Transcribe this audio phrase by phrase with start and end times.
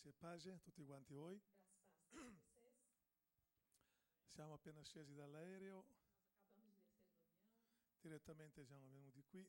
[0.00, 1.38] Grazie e pace a tutti quanti voi.
[4.30, 5.84] Siamo appena scesi dall'aereo,
[8.00, 9.46] direttamente siamo venuti qui.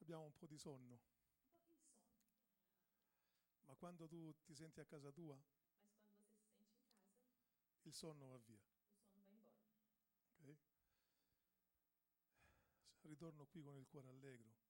[0.00, 1.00] Abbiamo un po' di sonno,
[3.64, 5.42] ma quando tu ti senti a casa tua,
[7.82, 8.60] il sonno va via.
[8.60, 9.72] o sono vai embora.
[10.34, 10.56] ok?
[13.00, 14.65] Ritorno qui con il cuore allegro,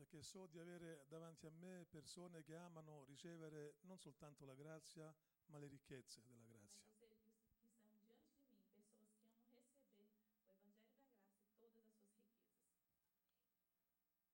[0.00, 5.14] perché so di avere davanti a me persone che amano ricevere non soltanto la grazia,
[5.48, 6.88] ma le ricchezze della grazia.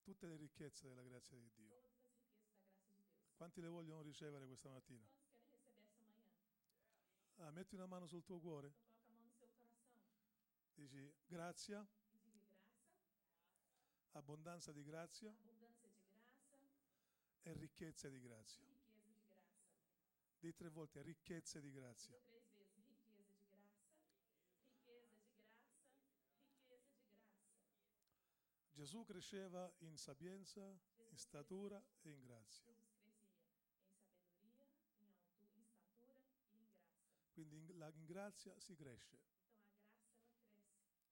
[0.05, 0.87] Tutte le ricchezze.
[0.87, 1.83] Della grazia di Dio.
[3.35, 5.05] Quanti le vogliono ricevere questa mattina?
[7.39, 8.73] Ah, metti una mano sul tuo cuore,
[10.75, 11.85] dici grazia,
[14.13, 15.37] abbondanza di grazia
[17.47, 18.61] e ricchezze di grazia.
[18.61, 19.39] riqueza de graça.
[20.41, 22.19] Di tre volte ricchezze di grazia.
[28.75, 30.61] Gesù cresceva in sapienza,
[31.11, 32.75] in statura e in grazia.
[37.33, 39.19] Quindi in, la- grazia si cresce.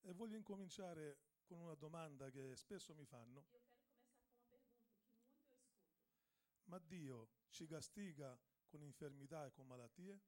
[0.00, 3.44] E voglio incominciare con una domanda che spesso mi fanno.
[6.64, 8.34] Ma Dio ci castiga
[8.66, 10.20] con infermità e con malattie?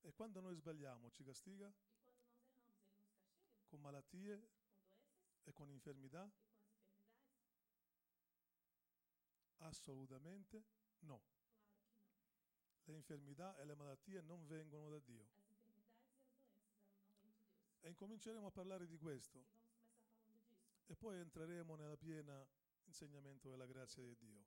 [0.00, 1.72] E quando noi sbagliamo ci castiga
[3.68, 4.48] con malattie
[5.44, 6.28] e con infermità?
[6.28, 6.44] e com as enfermidades?
[9.64, 10.64] Assolutamente
[11.00, 11.22] no.
[12.84, 15.26] Le infermità e le malattie non vengono da Dio.
[17.80, 19.44] E as incominceremo a parlare di questo
[20.86, 22.46] E poi entreremo nella piena
[22.84, 24.44] insegnamento della grazia di Dio.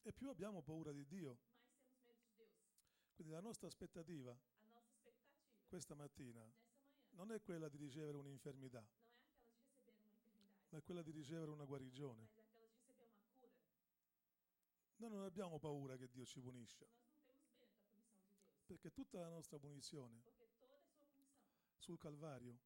[0.02, 1.38] e più abbiamo paura di Dio.
[3.14, 4.38] Quindi la nostra aspettativa
[5.66, 6.46] questa mattina
[7.12, 8.86] non è quella di ricevere un'infermità,
[10.68, 12.36] ma è quella di ricevere una guarigione.
[12.36, 13.66] mas é aquela de receber uma cura.
[14.96, 16.86] Noi non abbiamo paura che Dio ci punisca,
[18.64, 20.22] perché tutta la nostra punizione
[21.76, 22.58] sul Calvario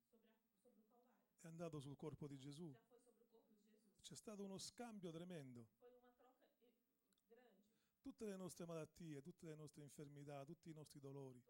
[1.40, 2.72] è andato sul corpo di Gesù.
[4.02, 5.66] C'è stato uno scambio tremendo.
[8.00, 11.42] Tutte le nostre malattie, tutte le nostre infermità, tutti i nostri dolori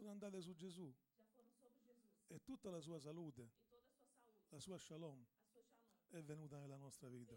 [0.00, 0.92] sono andate su Gesù.
[2.28, 3.50] E tutta la sua salute,
[4.48, 5.26] la sua shalom,
[6.10, 7.36] è venuta nella nostra vita.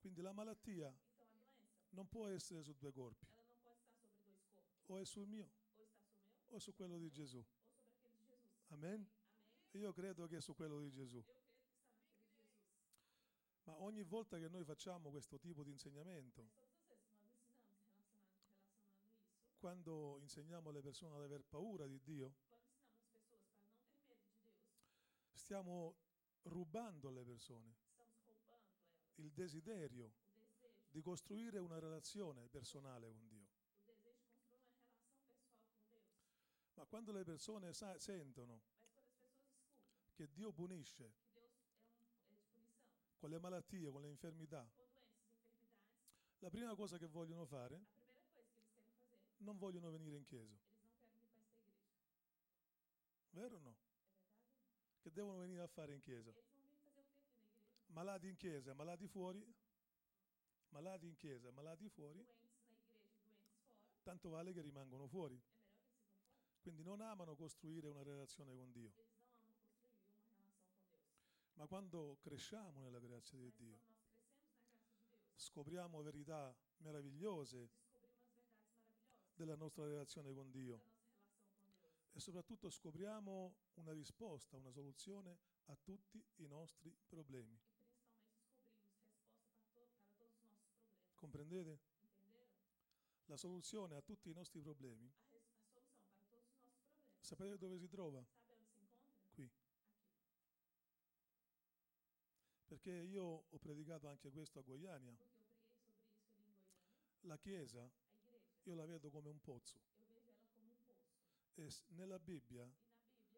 [0.00, 0.92] Quindi la malattia
[1.90, 3.26] non può essere su due corpi,
[4.86, 5.60] o è sul mio
[6.48, 7.42] o su quello di Gesù.
[8.68, 9.06] Amen?
[9.72, 11.22] Io credo che è su quello di Gesù.
[13.64, 16.50] Ma ogni volta che noi facciamo questo tipo di insegnamento,
[19.58, 22.34] quando insegniamo alle persone ad aver paura di Dio,
[25.32, 25.94] stiamo
[26.44, 27.68] rubando alle persone.
[27.68, 27.92] Elas
[29.16, 30.12] il desiderio
[30.90, 33.50] di costruire una relazione personale con Dio.
[36.74, 38.60] Ma quando le persone sa- sentono
[40.14, 41.20] che Dio punisce
[43.16, 44.80] con le malattie, con le infermità, e enfermidades,
[46.40, 47.80] la prima cosa che vogliono fare,
[49.38, 50.58] non vogliono venire in chiesa.
[53.30, 53.70] Vero o no?
[53.70, 53.72] É verdade?
[53.72, 53.92] ou não?
[55.02, 56.32] Che devono venire a fare in chiesa?
[57.88, 59.44] Malati in chiesa, malati fuori.
[60.68, 62.24] Malati in chiesa, malati fuori.
[64.04, 65.38] Tanto vale che rimangono fuori.
[66.60, 68.92] Quindi non amano costruire una relazione con Dio.
[71.54, 73.78] Ma quando cresciamo nella grazia di Dio,
[75.34, 77.68] scopriamo verità meravigliose
[79.34, 80.92] della nostra relazione con Dio da nossa relação com Deus.
[82.12, 87.58] E soprattutto scopriamo una risposta, una soluzione a tutti i nostri problemi.
[91.14, 91.90] Comprendete?
[93.26, 96.20] La soluzione a tutti i nostri problemi, A, res a solução para todos os nossos
[96.20, 96.62] problemas.
[97.22, 98.26] sapete dove si trova?
[99.30, 99.50] Qui.
[102.66, 105.16] Perché io ho predicato anche questo a Goiânia.
[107.20, 107.88] La Chiesa
[108.64, 109.91] io la vedo come un pozzo
[111.88, 112.68] nella Bibbia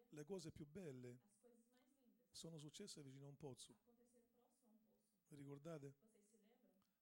[0.09, 1.17] le cose più belle
[2.31, 3.73] sono successe vicino a un pozzo.
[5.29, 5.93] Vi ricordate?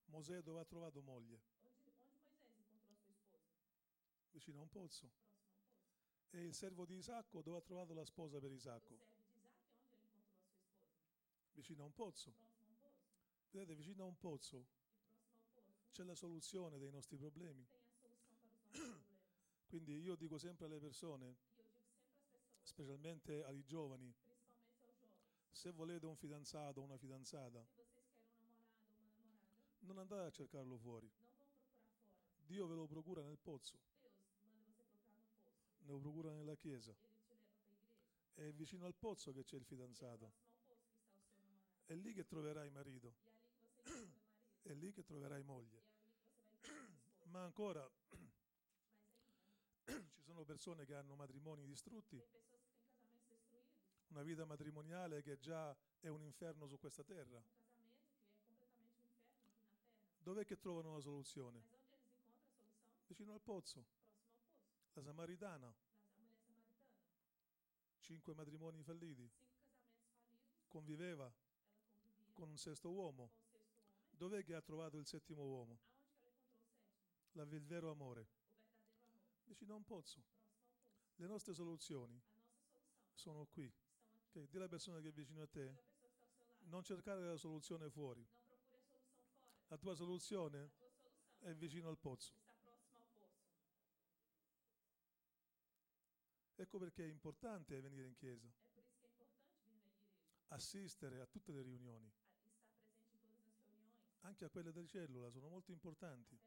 [0.06, 1.40] Mosè dove ha trovato moglie?
[4.32, 5.10] Vicino a un pozzo.
[6.30, 8.98] E il servo di Isacco dove ha trovato la sposa per Isacco?
[11.54, 12.32] Vicino a un pozzo.
[13.50, 14.82] Vedete, vicino a un pozzo
[15.92, 17.64] c'è la soluzione dei nostri problemi.
[19.74, 21.34] Quindi io dico sempre alle persone,
[22.62, 24.14] specialmente ai giovani,
[25.50, 27.66] se volete un fidanzato o una fidanzata,
[29.80, 31.10] non andate a cercarlo fuori.
[32.46, 33.76] Dio ve lo procura nel pozzo,
[35.80, 36.94] ne lo procura nella chiesa.
[38.34, 40.32] È vicino al pozzo che c'è il fidanzato.
[41.84, 43.12] È lì che troverai marito,
[44.62, 45.82] è lì che troverai moglie.
[47.24, 47.42] E é ali que você vai encontrar sua esposa.
[47.42, 48.34] Ma ancora Mas ainda,
[50.14, 52.22] ci sono persone che hanno matrimoni distrutti,
[54.08, 57.42] una vita matrimoniale che già è un inferno su questa terra.
[60.18, 61.62] Dov'è che trovano la soluzione?
[63.06, 63.84] Vicino al pozzo.
[64.92, 65.74] La Samaritana,
[67.98, 69.28] cinque matrimoni falliti,
[70.68, 71.30] conviveva
[72.32, 73.30] con un sesto uomo.
[74.10, 75.78] Dov'è che ha trovato il settimo uomo?
[77.32, 78.43] Il vero amore.
[79.44, 79.74] O verdadeiro amor.
[79.74, 80.22] Vicino a un pozzo.
[81.16, 82.20] Le nostre soluzioni
[83.14, 83.64] sono qui.
[83.64, 83.72] estão aqui.
[84.34, 85.74] Ok, Dì alla persona che è vicino a te,
[86.64, 88.26] non cercare la soluzione fuori.
[89.68, 90.70] La tua soluzione
[91.38, 92.34] è vicino al pozzo.
[96.56, 98.48] Ecco perché è importante venire in chiesa,
[100.48, 102.10] assistere a tutte le riunioni,
[104.20, 106.38] anche a quelle del cellula, sono molto importanti.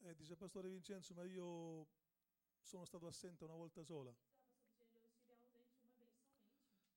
[0.00, 0.06] Muito importantes.
[0.06, 1.86] E dice Pastore Vincenzo, ma io
[2.62, 4.14] sono stato assente una volta sola.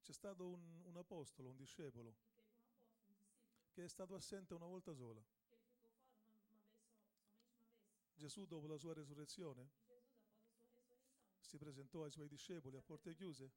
[0.01, 2.15] C'è stato un, un apostolo, un discepolo,
[3.71, 5.23] che è stato assente una volta sola.
[8.15, 9.69] Gesù, dopo la sua resurrezione,
[11.39, 13.51] si presentò ai suoi discepoli a porte chiuse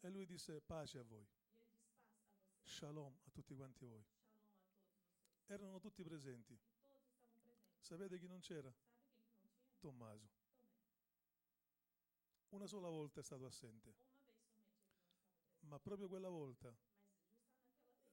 [0.00, 1.24] E lui disse pace a voi,
[2.64, 4.04] shalom a tutti quanti voi.
[5.46, 6.58] Erano tutti presenti.
[7.82, 8.72] Sapete chi non c'era?
[9.80, 10.30] Tommaso.
[12.50, 13.94] Una sola volta è stato assente,
[15.62, 16.72] ma proprio quella volta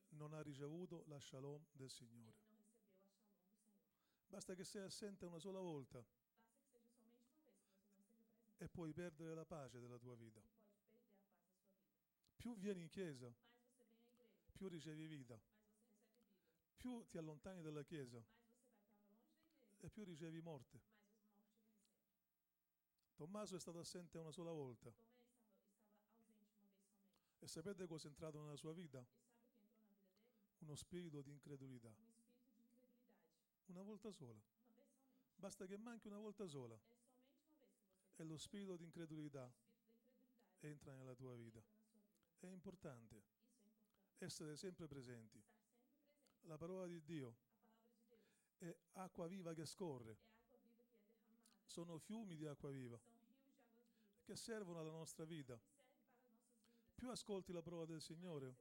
[0.10, 2.34] non ha ricevuto la shalom del Signore.
[4.28, 6.04] Basta che sei assente una sola volta
[8.58, 10.42] e puoi perdere la pace della tua vita.
[12.38, 13.32] Più vieni in chiesa,
[14.52, 15.40] più ricevi vita.
[16.76, 18.26] Più ti allontani dalla chiesa Mais você vai para longe da igreja,
[19.82, 20.80] e più ricevi morte.
[23.16, 24.92] Tommaso è stato assente una sola volta.
[27.40, 29.06] E sapete cosa è entrato nella sua vita?
[30.60, 31.94] Uno spirito di incredulità.
[33.68, 34.40] Una volta sola.
[35.36, 36.78] Basta che manchi una volta sola
[38.16, 39.50] e lo spirito di incredulità
[40.60, 41.62] entra nella tua vita.
[42.40, 43.22] È importante
[44.18, 45.42] essere sempre presenti.
[46.42, 47.48] La parola di Dio
[48.10, 50.18] A palavra de Deus è acqua viva che scorre.
[51.66, 53.00] Sono fiumi di acqua viva
[54.24, 55.60] che servono alla nostra vita.
[56.96, 58.56] Più ascolti la parola del Signore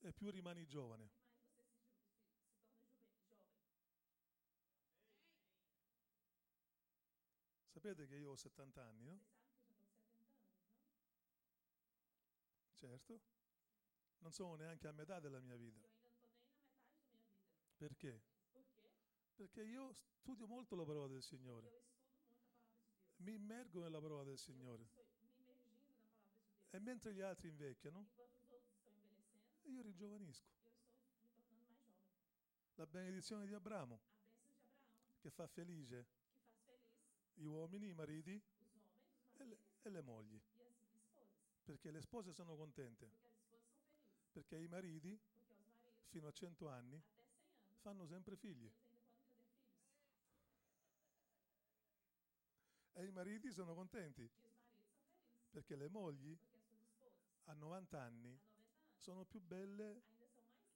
[0.00, 1.08] e più rimani giovane.
[7.68, 9.20] Sapete che io ho 70 anni, no?
[12.80, 13.20] Vocês sabem que eu já estou com 70 anos, não?
[13.20, 13.20] Certo.
[14.20, 15.88] Non sono neanche a metà della mia vita.
[17.76, 18.29] Perché?
[19.40, 21.72] Perché io studio molto la parola del Signore.
[23.20, 24.86] Mi immergo nella parola del Signore.
[26.68, 28.06] E mentre gli altri invecchiano,
[29.62, 30.46] io ringiovanisco.
[32.74, 33.98] La benedizione di Abramo,
[35.20, 36.06] che fa felice
[37.32, 38.38] gli uomini, i mariti
[39.38, 40.38] e le, e le mogli.
[41.62, 43.10] Perché le spose sono contente.
[44.32, 45.18] Perché i mariti,
[46.08, 48.70] fino a 100 anni, até 100 anos, fanno sempre figli.
[53.00, 54.28] E i mariti sono contenti.
[55.50, 56.36] Perché le mogli
[57.44, 58.40] a 90 anni a 90 anos,
[58.96, 60.02] sono più belle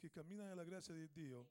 [0.00, 1.50] Chi cammina nella grazia di Dio,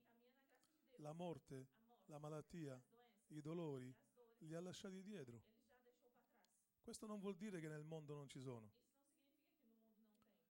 [1.01, 1.67] la morte,
[2.05, 2.81] la malattia,
[3.27, 3.95] i dolori,
[4.39, 5.43] li ha lasciati dietro.
[6.81, 8.71] Questo non vuol dire che nel mondo non ci sono.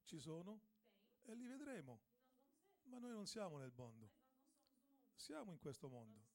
[0.05, 0.61] Ci sono
[1.23, 1.99] e li vedremo.
[2.83, 4.09] Ma noi non siamo nel mondo.
[5.13, 6.25] Siamo in questo mondo,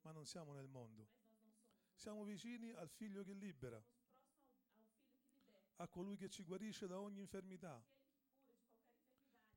[0.00, 1.10] ma non siamo nel mondo.
[1.92, 3.84] Siamo vicini al figlio che libera,
[5.76, 7.84] a colui che ci guarisce da ogni infermità,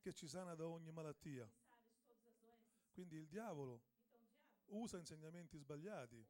[0.03, 1.50] che ci sana da ogni malattia.
[2.91, 3.81] Quindi il diavolo
[4.65, 6.24] usa insegnamenti sbagliati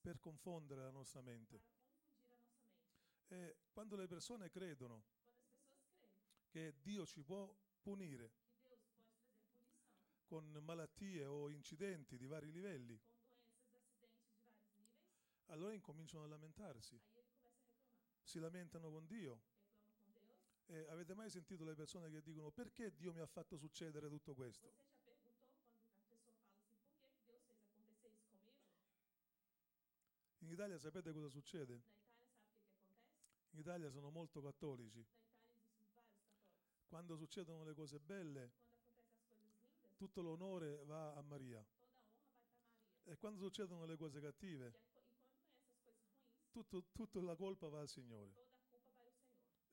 [0.00, 1.62] per confondere la nostra mente.
[3.28, 5.04] E quando le persone credono
[6.48, 8.32] che Dio ci può punire
[10.24, 13.00] con malattie o incidenti di vari livelli,
[15.46, 17.00] allora incominciano a lamentarsi.
[18.22, 19.49] Si lamentano con Dio.
[20.70, 20.78] Reclama com Deus.
[20.86, 24.34] E avete mai sentito le persone che dicono perché Dio mi ha fatto succedere tutto
[24.34, 24.88] questo?
[30.38, 31.80] In Italia sapete cosa succede?
[33.50, 35.04] In Italia sono molto cattolici.
[36.88, 38.50] Quando succedono le cose belle,
[39.96, 41.64] tutto l'onore va a Maria.
[43.04, 44.72] E quando succedono le cose cattive,
[46.50, 48.32] tutto, tutta la colpa va al Signore.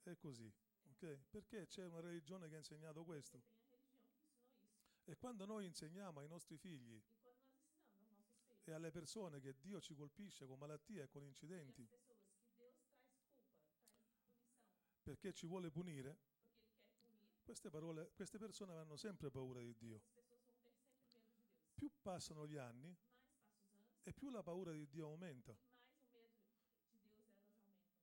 [0.04, 0.52] È così.
[0.98, 1.18] Ok?
[1.30, 3.42] Perché c'è una religione che ha insegnato questo.
[5.06, 7.02] E quando noi insegniamo ai nostri figli
[8.66, 11.88] E alle persone che Dio ci colpisce con malattie e con incidenti
[15.08, 16.18] perché ci vuole punire,
[17.42, 20.02] queste, parole, queste persone avranno sempre paura di Dio.
[21.74, 22.94] Più passano gli anni
[24.04, 25.58] e più la paura di Dio aumenta.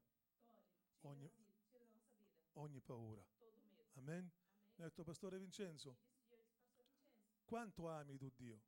[1.04, 1.32] Ogni-
[2.56, 3.26] ogni paura.
[3.94, 4.30] Amen.
[4.76, 5.96] Mi ha detto, Pastore Vincenzo,
[7.46, 8.60] quanto ami tu Dio?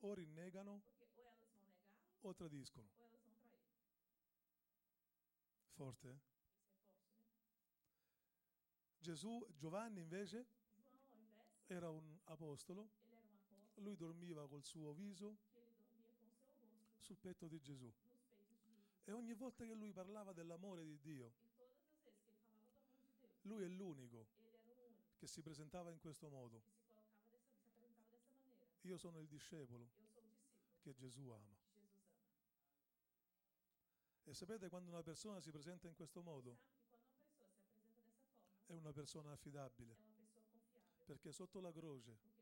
[0.00, 1.82] o rinnegano ou elas vão negar
[2.22, 2.88] o tradiscono.
[2.98, 3.70] ou elas vão trair.
[5.76, 6.08] Forte, eh?
[6.08, 6.34] Forte, né?
[9.00, 10.46] Gesù, Giovanni invece
[10.80, 15.36] João, invés, era un apostolo, era lui dormiva col suo viso
[17.00, 17.92] sul petto di Gesù
[19.04, 21.32] e ogni volta che lui parlava dell'amore di Dio,
[23.42, 26.83] lui è l'unico o che si presentava in questo modo.
[28.84, 29.88] Io sono il discepolo
[30.80, 31.56] che Gesù ama.
[34.24, 36.58] E sapete quando una persona si presenta in questo modo?
[38.66, 39.96] È una persona affidabile,
[41.04, 42.32] perché sotto la croce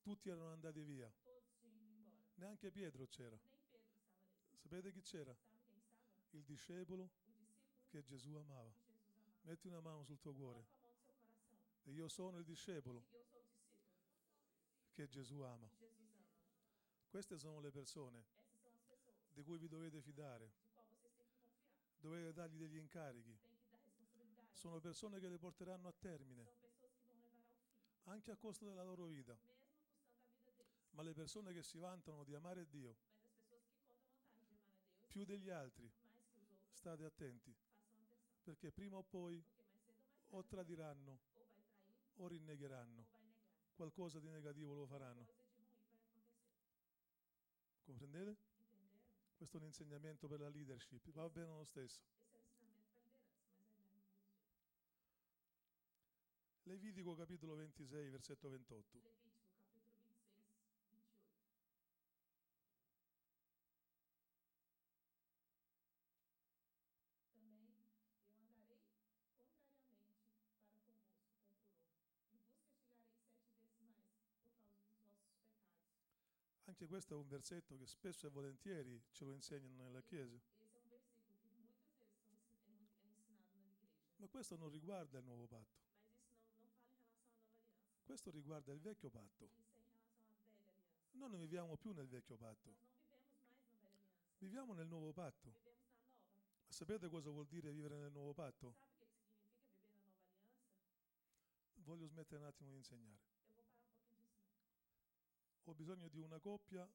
[0.00, 1.12] tutti erano andati via,
[2.36, 3.38] neanche Pietro c'era.
[4.54, 5.36] Sapete chi c'era?
[6.30, 7.10] Il discepolo
[7.88, 8.72] che Gesù amava.
[9.42, 10.66] Metti una mano sul tuo cuore.
[11.84, 13.26] E io sono il discepolo E eu sou o discípulo
[14.96, 15.68] che Gesù ama.
[17.10, 18.24] Queste sono le persone
[19.34, 20.50] di cui vi dovete fidare,
[21.98, 23.36] dovete dargli degli incarichi.
[24.52, 26.48] Sono persone che le porteranno a termine,
[28.04, 29.36] anche a costo della loro vita.
[30.92, 32.96] Ma le persone che si vantano di amare Dio
[35.08, 35.92] più degli altri,
[36.72, 37.54] state attenti,
[38.42, 39.44] perché prima o poi
[40.30, 41.18] o tradiranno
[42.16, 43.15] o rinnegheranno
[43.76, 45.26] qualcosa di negativo lo faranno.
[47.84, 48.36] Comprendete?
[49.36, 52.00] Questo è un insegnamento per la leadership, va bene lo stesso.
[56.62, 59.25] Levitico capitolo 26, versetto 28.
[76.86, 80.38] Anche questo è un versetto che spesso e volentieri ce lo insegnano nella Chiesa,
[84.18, 85.82] ma questo non riguarda il nuovo patto,
[88.04, 89.48] questo riguarda il vecchio patto.
[91.14, 92.70] Noi non viviamo più nel vecchio patto,
[94.38, 95.48] viviamo nel nuovo patto.
[96.68, 98.74] Ma sapete cosa vuol dire vivere nel nuovo patto?
[101.78, 103.34] Voglio smettere un attimo di insegnare.
[103.36, 105.55] Eu vou parar um pouquinho de ensinar.
[105.68, 106.88] Ho bisogno di una coppia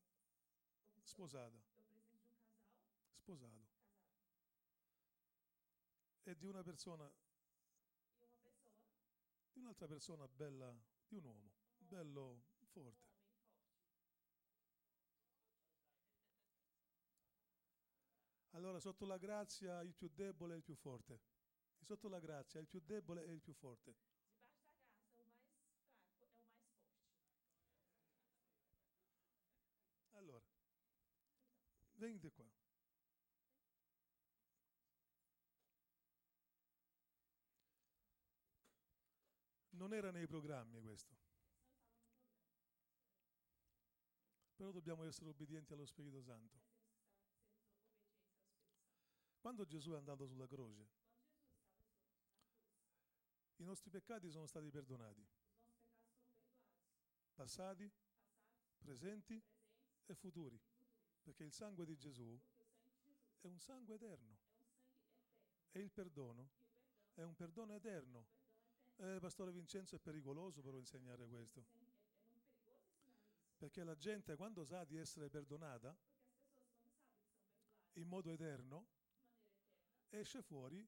[1.03, 1.61] sposata,
[3.13, 3.67] sposato,
[6.23, 7.05] e di una persona,
[9.43, 10.73] E di un'altra persona bella,
[11.05, 13.09] di un uomo, bello, forte.
[18.51, 21.19] Allora, sotto la grazia il più debole è il più forte.
[21.81, 23.95] Sotto la grazia il più debole è il più forte.
[24.63, 27.01] Debaixo da graça, o mais fraco é o mais forte.
[30.13, 30.45] Allora,
[32.01, 32.49] venite qua.
[39.69, 41.15] Non era nei programmi questo,
[44.55, 46.59] però dobbiamo essere obbedienti allo Spirito Santo.
[49.39, 50.87] Quando Gesù è andato sulla croce,
[53.55, 55.27] i nostri peccati sono stati perdonati,
[57.33, 57.91] passati,
[58.77, 59.41] presenti
[60.05, 60.70] e futuri.
[61.21, 62.39] Perché il sangue di Gesù
[63.41, 64.37] è un sangue eterno
[65.71, 66.59] e il perdono
[67.13, 68.39] è un perdono eterno.
[68.97, 71.65] Eh, Pastore Vincenzo, è pericoloso però insegnare questo,
[73.57, 75.95] perché la gente quando sa di essere perdonata
[77.93, 78.87] in modo eterno,
[80.09, 80.87] esce fuori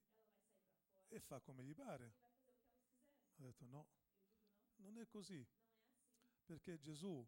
[1.08, 2.14] e fa come gli pare.
[3.36, 3.88] Ho detto no,
[4.78, 5.46] non è così,
[6.46, 7.26] perché Gesù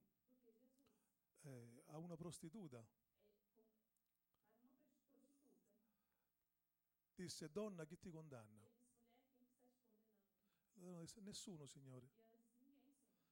[1.45, 2.83] eh, ha una prostituta,
[7.15, 8.63] disse donna chi ti condanna?
[10.73, 12.23] La donna disse nessuno Signore.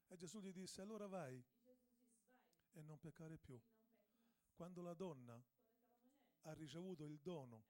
[0.08, 1.43] E Gesù gli disse allora vai
[2.76, 3.60] E non peccare più.
[4.56, 5.41] Quando la donna
[6.43, 7.65] ha ricevuto il dono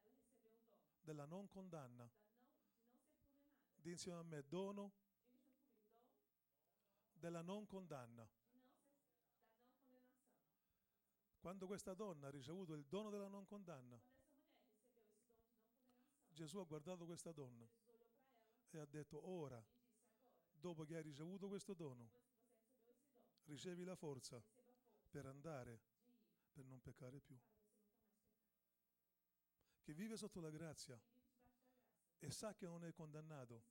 [1.01, 2.09] della non condanna,
[3.75, 4.91] di insieme a me dono
[7.13, 8.25] della non condanna.
[8.25, 8.43] de não ser, da não condenação.
[11.43, 14.01] Quando questa donna ha ricevuto il dono della non condanna,
[16.29, 17.69] Gesù ha guardato questa donna
[18.69, 19.61] e ha detto ora,
[20.53, 22.09] dopo che hai ricevuto questo dono,
[23.43, 24.41] ricevi la forza
[25.09, 25.81] per andare,
[26.53, 27.37] per non peccare più.
[29.81, 30.97] Chi vive sotto la grazia
[32.19, 33.63] e sa che non è condannato,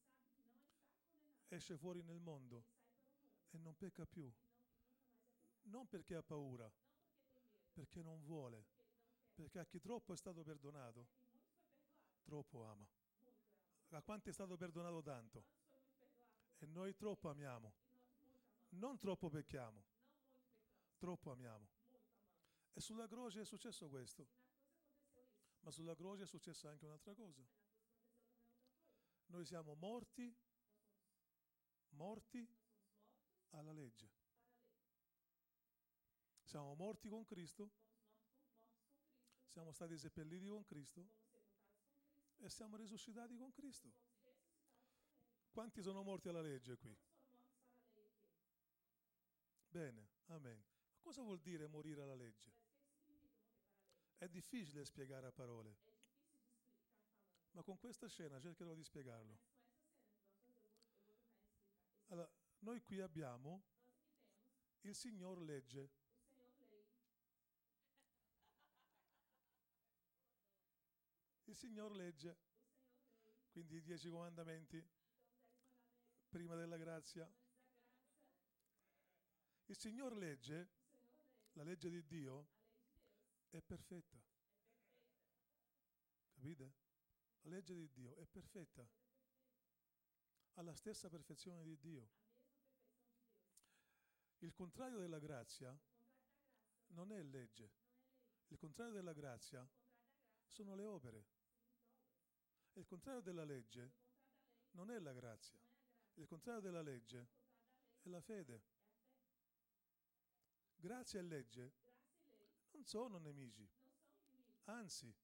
[1.48, 2.66] esce fuori nel mondo
[3.48, 4.30] e non pecca più.
[5.62, 6.70] Non perché ha paura,
[7.72, 8.64] perché non vuole,
[9.34, 11.06] perché a chi troppo è stato perdonato,
[12.22, 12.86] troppo ama.
[13.90, 15.44] A quanti è stato perdonato tanto
[16.58, 17.72] e noi troppo amiamo.
[18.70, 19.82] Non troppo pecchiamo,
[20.96, 21.68] troppo amiamo.
[22.72, 24.26] E sulla croce è successo questo,
[25.60, 27.42] ma sulla croce è successa anche un'altra cosa.
[29.26, 30.34] Noi siamo morti,
[31.90, 32.48] morti
[33.50, 34.21] alla legge.
[36.52, 37.70] Siamo morti con Cristo,
[39.46, 41.08] siamo stati seppelliti con Cristo
[42.36, 43.90] e siamo risuscitati con Cristo.
[45.50, 46.94] Quanti sono morti alla legge qui?
[49.66, 50.62] Bene, amen.
[50.90, 52.52] Ma cosa vuol dire morire alla legge?
[54.18, 55.74] È difficile spiegare a parole,
[57.52, 59.38] ma con questa scena cercherò di spiegarlo.
[62.08, 63.64] Allora, noi qui abbiamo
[64.82, 66.86] il Signor legge, o Senhor lei,
[71.52, 72.38] il Signor legge,
[73.50, 74.82] quindi i dieci comandamenti,
[76.30, 77.30] prima della grazia.
[79.66, 80.70] Il Signor legge,
[81.52, 82.48] la legge di Dio,
[83.50, 84.18] è perfetta,
[86.30, 86.72] capite?
[87.42, 88.88] La legge di Dio è perfetta,
[90.54, 92.10] ha la stessa perfezione di Dio.
[94.38, 95.78] Il contrario della grazia
[96.92, 97.70] non è legge,
[98.48, 99.68] il contrario della grazia
[100.46, 101.40] sono le opere.
[102.74, 103.92] Il contrario della legge
[104.72, 105.58] non è la grazia,
[106.14, 107.28] Il contrario della legge
[108.02, 108.62] è la fede.
[110.76, 111.72] Grazia e legge
[112.72, 113.68] non sono nemici,
[114.64, 115.14] anzi,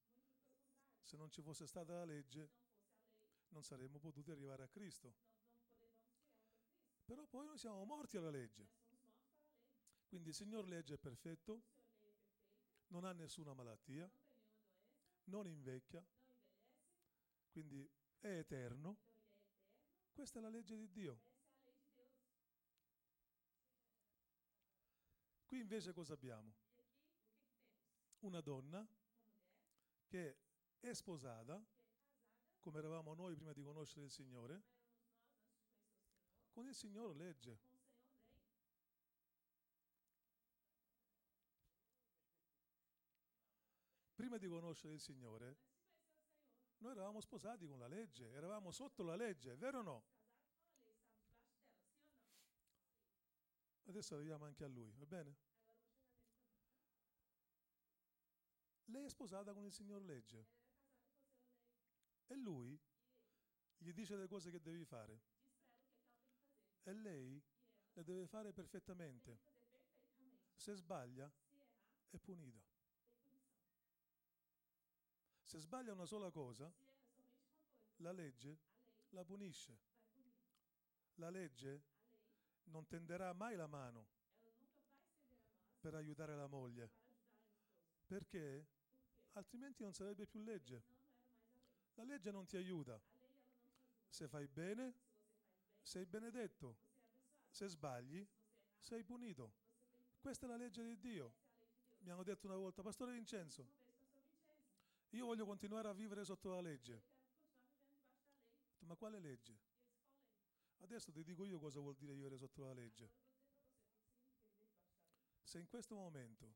[1.03, 2.51] se non ci fosse stata la legge
[3.49, 5.15] non saremmo potuti arrivare a Cristo.
[7.05, 8.69] Però poi noi siamo morti alla legge.
[10.07, 11.63] Quindi il Signor legge è perfetto,
[12.89, 14.09] non ha nessuna malattia,
[15.25, 16.05] non invecchia,
[17.59, 17.91] quindi
[18.21, 18.97] è eterno.
[20.13, 21.21] Questa è la legge di Dio.
[25.45, 26.55] Qui invece cosa abbiamo?
[28.21, 28.87] Una donna
[30.07, 30.37] che
[30.79, 31.61] è sposata,
[32.61, 34.63] come eravamo noi prima di conoscere il Signore,
[36.51, 37.59] con il Signore legge.
[44.15, 45.57] Prima di conoscere il Signore, Antes de conhecer o Senhor,
[46.79, 50.05] noi eravamo sposati con la legge, eravamo sotto la legge, vero o no?
[53.85, 55.37] Adesso arriviamo anche a lui, va bene?
[58.87, 60.47] Lei è sposata con il Signor legge
[62.27, 62.79] e lui
[63.77, 65.21] gli dice le cose che devi fare
[66.83, 67.43] e lei
[67.93, 69.39] le deve fare perfettamente.
[70.55, 71.31] Se sbaglia
[72.11, 72.78] è punita.
[75.49, 76.73] Se sbaglia una sola cosa, coisa,
[77.97, 78.59] la legge
[79.13, 79.79] la punisce.
[81.15, 81.85] La legge
[82.65, 84.07] non tenderà mai la mano
[85.81, 86.91] per aiutare la moglie,
[88.05, 88.67] perché?
[89.33, 90.85] Altrimenti non sarebbe più legge.
[91.95, 92.31] La legge.
[92.31, 93.01] Non ti aiuta.
[94.07, 94.93] Se fai bene,
[95.81, 96.77] sei benedetto.
[97.49, 98.23] Se sbagli,
[98.77, 99.55] sei punito.
[100.21, 101.33] Questa è la legge di Dio.
[102.01, 103.88] Mi hanno detto una volta, Pastore Vincenzo,
[105.11, 107.03] io voglio continuare a vivere sotto la legge.
[108.81, 109.59] Ma quale legge?
[110.79, 113.11] Adesso ti dico io cosa vuol dire vivere sotto la legge.
[115.43, 116.55] Se in questo momento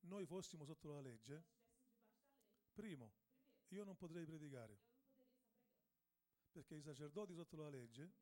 [0.00, 1.44] noi fossimo sotto la legge,
[2.72, 3.12] primo,
[3.68, 4.78] io non potrei predicare,
[6.50, 8.12] perché i sacerdoti sotto la legge,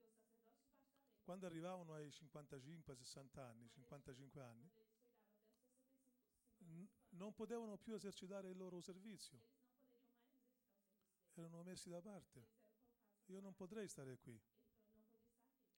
[1.22, 4.70] quando arrivavano ai 55-60 anni, 55 anni,
[7.10, 9.38] non potevano più esercitare il loro servizio,
[11.34, 12.58] erano messi da parte.
[13.26, 14.38] Io non potrei stare qui,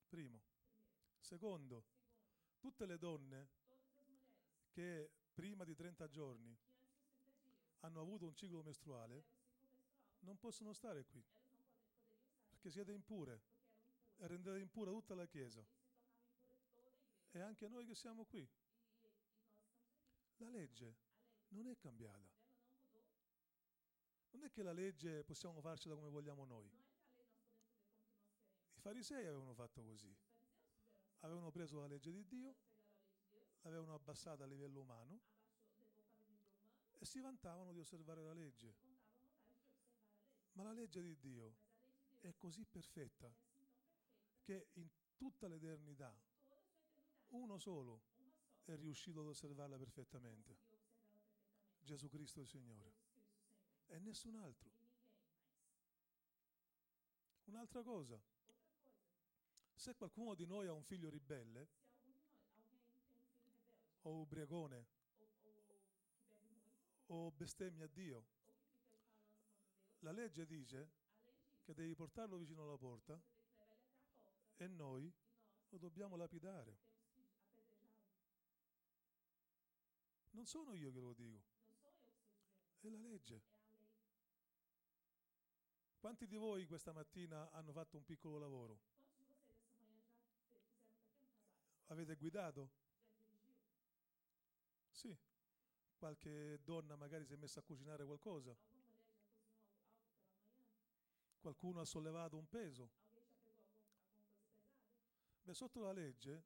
[0.09, 0.40] primo.
[1.21, 1.85] Secondo,
[2.59, 3.49] tutte le donne
[4.71, 6.57] che prima di 30 giorni
[7.83, 9.25] que antes dos 30 dias hanno avuto un ciclo mestruale
[10.21, 11.23] non possono stare qui,
[12.49, 13.40] perché siete impure
[14.18, 15.64] e rendete impura tutta la Chiesa
[17.35, 18.47] E anche noi che siamo qui.
[20.37, 21.01] La legge
[21.52, 22.30] non è cambiata.
[24.30, 26.70] Non è che la legge possiamo farcela come vogliamo noi.
[28.74, 30.14] I farisei avevano fatto così.
[31.20, 32.56] Avevano preso la legge di Dio,
[33.62, 35.20] l'avevano abbassata a livello umano
[36.98, 38.74] e si vantavano di osservare la legge.
[40.52, 41.54] Ma la legge di Dio
[42.20, 43.32] è così perfetta
[44.42, 46.12] che in tutta l'eternità
[47.28, 48.02] uno solo
[48.64, 50.71] è riuscito ad osservarla perfettamente.
[51.83, 52.92] Gesù Cristo il Signore.
[53.87, 54.71] E nessun altro.
[57.45, 58.18] Un'altra cosa,
[59.75, 61.68] se qualcuno di noi ha un figlio ribelle
[64.03, 64.87] o ubriacone
[67.07, 68.27] o bestemmia a Dio,
[69.99, 70.90] la legge dice
[71.62, 73.21] che devi portarlo vicino alla porta
[74.57, 75.12] e noi
[75.68, 76.90] lo dobbiamo lapidare.
[80.31, 83.40] Non sono io che lo dico, Não sou eu que estou dizendo, è la legge.
[85.99, 88.79] Quanti di voi questa mattina hanno fatto un piccolo lavoro?
[91.87, 92.71] Avete guidato?
[94.90, 95.16] Sì.
[95.97, 98.53] Qualche donna magari si è messa a cucinare qualcosa,
[101.38, 102.90] qualcuno ha sollevato un peso.
[105.45, 106.42] Beh, sotto la legge,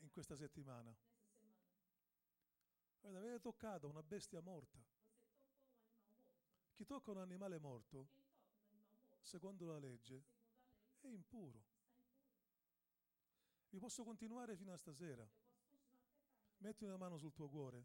[0.00, 0.92] in questa settimana?
[3.00, 4.76] Guarda, avete toccato una bestia morta.
[6.74, 8.08] Chi tocca un animale morto,
[9.20, 10.24] secondo la legge,
[11.02, 11.62] è impuro.
[13.70, 15.24] Vi posso continuare fino a stasera.
[16.56, 17.84] Metti una mano sul tuo cuore.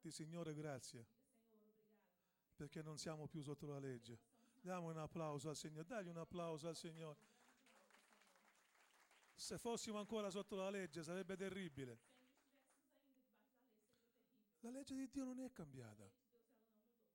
[0.00, 1.06] Di Signore, grazie,
[2.56, 4.18] perché non siamo più sotto la legge.
[4.60, 5.86] Diamo un applauso al Signore.
[5.86, 7.34] Dagli un applauso al Signore.
[9.36, 11.98] Se fossimo ancora sotto la legge sarebbe terribile.
[14.60, 16.10] La legge di Dio non è cambiata,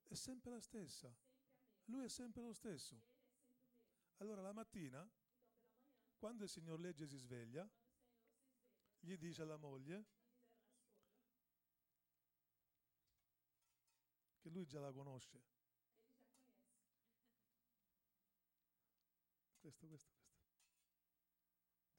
[0.07, 1.13] è sempre la stessa.
[1.85, 3.01] Lui è sempre lo stesso.
[4.17, 5.05] Allora la mattina,
[6.17, 7.67] quando il signor legge si sveglia,
[8.99, 10.05] gli dice alla moglie
[14.39, 15.41] che lui già la conosce.
[19.59, 20.19] Questo, questo, questo.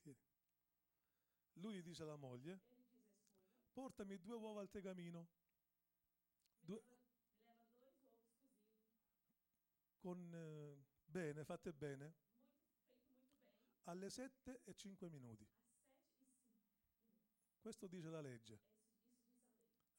[0.01, 0.21] Tieni.
[1.63, 2.61] Lui dice alla moglie,
[3.73, 5.29] portami due uova al tegamino
[6.61, 6.83] Due-
[9.99, 12.15] con eh, bene, fatte bene,
[13.85, 15.45] alle 7 e 5 minuti.
[15.45, 15.61] às 7 5 minutos.
[17.61, 18.61] Questo dice la legge.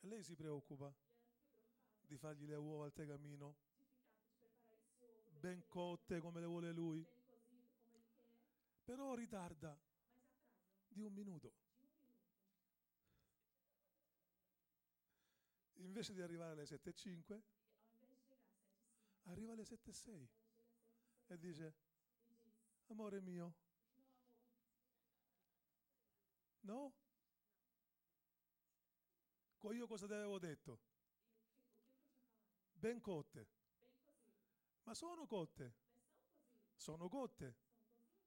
[0.01, 0.93] E lei si preoccupa
[2.01, 3.55] di fargli le uova al tegamino,
[5.39, 7.05] ben cotte come le vuole lui,
[8.83, 9.91] però ritarda
[10.93, 11.53] di un minuto.
[15.75, 17.43] Invece di arrivare alle 7 e 5,
[19.25, 20.13] E ao invés de chegar às 7 e 5, arriva alle 7 e 6
[21.27, 21.73] ela chega às 7 6 dice,
[22.87, 23.55] amore mio,
[26.61, 26.93] no?
[29.71, 30.79] Io cosa ti avevo detto?
[32.73, 33.47] Ben cotte.
[34.83, 35.73] Ma sono cotte,
[36.75, 37.55] sono cotte,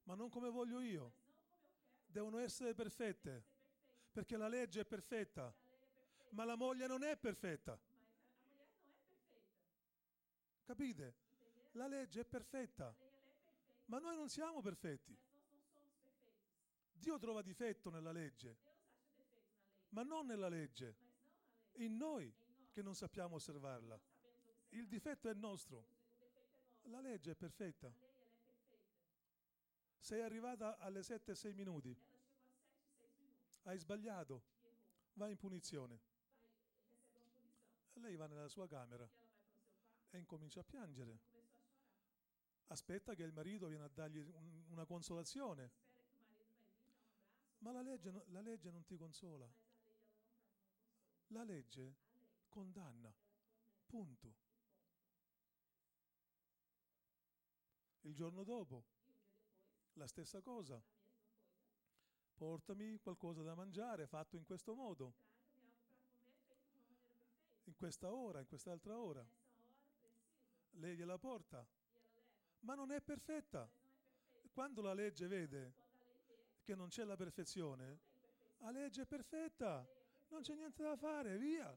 [0.05, 1.05] ma non come voglio io.
[1.05, 2.06] mas não como eu quero.
[2.17, 3.45] Devono essere perfette,
[4.11, 5.55] perché la legge è perfetta,
[6.31, 7.79] ma la moglie non è perfetta.
[10.65, 11.15] Capite?
[11.73, 12.97] La legge è perfetta,
[13.85, 15.15] ma noi non siamo perfetti.
[16.95, 18.57] Dio trova difetto nella legge,
[19.91, 20.97] ma non nella legge,
[21.75, 22.35] in noi
[22.71, 24.01] che non sappiamo osservarla.
[24.71, 25.87] Il difetto è nostro,
[26.85, 27.89] la legge è perfetta.
[27.89, 28.07] A lei ela é perfeita.
[30.07, 34.43] Sei arrivata alle 7 e 6 minuti, Ela chegou a 7 6 minutos hai sbagliato,
[35.15, 36.01] vai in punizione.
[37.95, 39.05] Lei va nella sua camera
[40.11, 41.19] E incomincia a piangere.
[42.69, 45.73] Aspetta che il marito viene a dargli un- una consolazione,
[47.59, 49.53] ma la legge, la legge non ti consola.
[51.31, 51.97] La legge
[52.49, 53.13] condanna,
[53.87, 54.35] punto.
[58.03, 60.81] Il giorno dopo, E um dia depois, la stessa cosa.
[62.35, 65.15] Portami qualcosa da mangiare fatto in questo modo,
[67.65, 69.27] in questa ora, in quest'altra ora.
[70.73, 71.67] Lei gliela porta,
[72.61, 73.69] ma non è perfetta.
[74.53, 75.75] Quando la legge vede
[76.63, 77.99] che non c'è la perfezione,
[78.59, 79.87] la legge è perfetta,
[80.29, 81.75] non c'è niente da fare, via.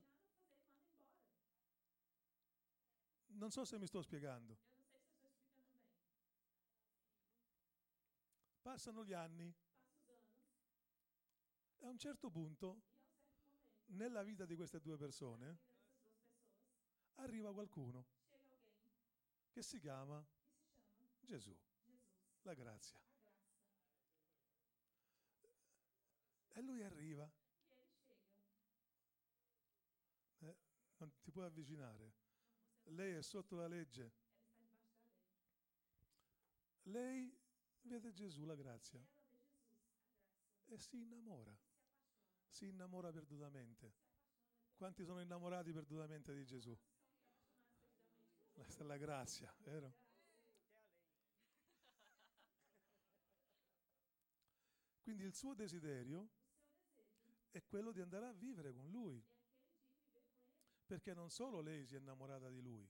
[3.27, 4.67] Non so se mi sto spiegando.
[8.58, 8.58] Eu não sei se eu estou explicando bem.
[8.69, 9.51] Passano gli anni
[11.79, 12.83] e a un certo punto,
[13.87, 15.57] nella vita di queste due persone,
[17.15, 18.05] arriva qualcuno
[19.49, 20.23] che si chiama
[21.19, 21.57] Gesù,
[22.43, 23.01] la grazia.
[26.49, 27.27] E lui arriva,
[30.41, 30.57] eh,
[30.97, 32.13] non ti puoi avvicinare.
[32.83, 34.27] Lei è sotto la legge.
[36.83, 37.38] lei.
[37.81, 39.03] Vede Gesù, la grazia,
[40.65, 41.57] e si innamora.
[42.47, 44.07] Si innamora perdutamente.
[44.75, 46.77] Quanti sono innamorati perdutamente di Gesù?
[48.51, 50.07] Questa è la grazia, vero?
[55.01, 56.29] Quindi il suo desiderio
[57.49, 59.23] è quello di andare a vivere con lui,
[60.85, 62.87] perché non solo lei si è innamorata di lui,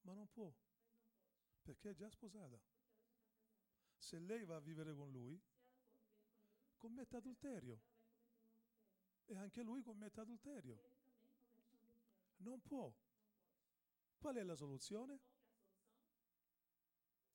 [0.00, 0.50] ma non può,
[1.60, 2.58] perché è già sposata.
[3.98, 5.38] Se lei va a vivere con lui,
[6.78, 7.78] commette adulterio
[9.26, 10.80] e anche lui commette adulterio.
[12.38, 12.90] Non può.
[14.16, 15.20] Qual è la soluzione?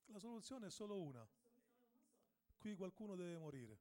[0.06, 1.24] La soluzione è solo una.
[2.58, 3.80] Qui qualcuno deve morire.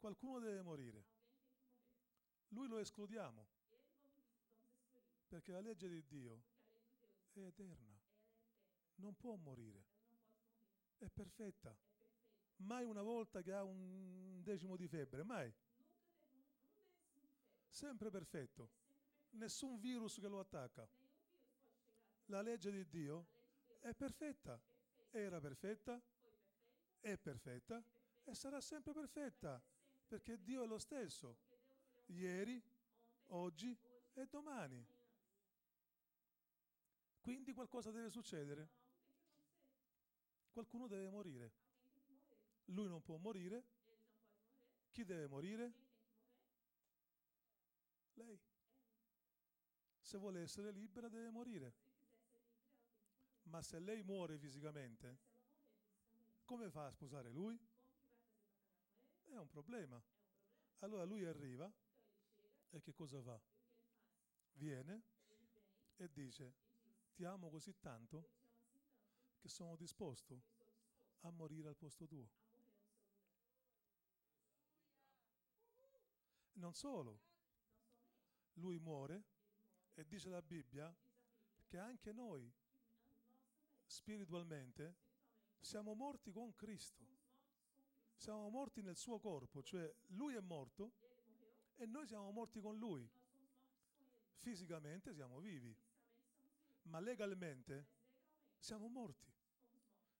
[0.00, 0.62] Qualcuno deve morire.
[0.62, 1.14] Alguém tem que morrer.
[2.54, 3.46] Lui lo escludiamo,
[5.26, 6.42] perché la legge di Dio
[7.32, 7.98] è eterna.
[8.96, 9.84] Non può morire.
[10.96, 11.76] È perfetta.
[12.58, 15.52] Mai una volta che ha un decimo di febbre, mai.
[17.66, 18.70] Sempre perfetto.
[19.30, 20.88] Nessun virus che lo attacca.
[22.26, 23.26] La legge di Dio
[23.80, 24.60] è perfetta.
[25.10, 26.00] Era perfetta,
[27.00, 27.82] è perfetta
[28.22, 29.60] e sarà sempre perfetta.
[30.06, 31.53] Perché Dio è lo stesso.
[32.06, 32.62] Ieri,
[33.28, 33.76] oggi
[34.12, 34.86] è domani.
[37.20, 38.68] Quindi qualcosa deve succedere.
[40.50, 41.52] Qualcuno deve morire.
[42.66, 43.64] Lui non può morire.
[44.90, 45.72] Chi deve morire?
[48.14, 48.40] Lei.
[50.00, 51.74] Se vuole essere libera deve morire.
[53.44, 55.18] Ma se lei muore fisicamente,
[56.44, 57.58] come fa a sposare lui?
[59.24, 60.00] È un problema.
[60.78, 61.72] Allora lui arriva
[62.74, 63.40] e che cosa fa?
[64.54, 65.02] Viene
[65.96, 66.54] e dice,
[67.14, 68.28] ti amo così tanto
[69.38, 70.42] che sono disposto
[71.20, 72.28] a morire al posto tuo.
[76.54, 77.20] Non solo,
[78.54, 79.24] lui muore
[79.94, 80.94] e dice la Bibbia
[81.66, 82.52] che anche noi
[83.86, 84.96] spiritualmente
[85.60, 87.02] siamo morti con Cristo.
[88.16, 91.03] Siamo morti nel suo corpo, cioè lui è morto
[91.76, 93.08] e noi siamo morti con lui.
[94.38, 95.74] Fisicamente siamo vivi,
[96.82, 97.86] ma legalmente
[98.58, 99.32] siamo morti.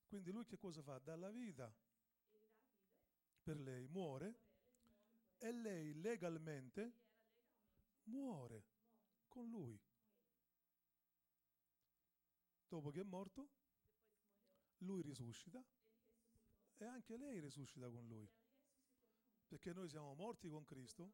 [0.06, 0.98] Quindi lui che cosa fa?
[0.98, 1.72] Dà la vita
[3.42, 4.38] per lei, muore
[5.38, 6.92] e lei legalmente
[8.04, 8.64] muore
[9.28, 9.78] con lui.
[12.68, 13.48] Dopo che è morto,
[14.78, 15.62] lui risuscita
[16.76, 18.28] e anche lei risuscita con lui.
[19.46, 21.12] Perché noi siamo morti con Cristo, Nós somos mortos com Cristo,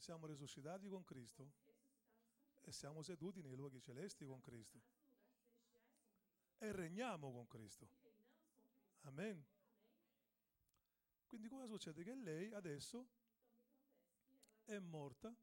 [0.00, 1.52] siamo risuscitati con Cristo
[2.62, 4.80] e siamo seduti nei luoghi celesti con Cristo
[6.56, 7.86] e regniamo con Cristo.
[9.02, 9.44] Amen.
[11.26, 12.02] Quindi cosa succede?
[12.02, 13.06] Che lei adesso
[14.64, 15.34] è morta,